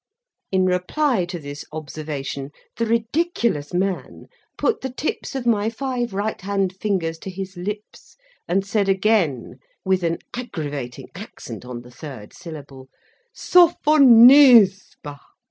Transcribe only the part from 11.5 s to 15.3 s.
on the third syllable: "Sophon_is_ba!"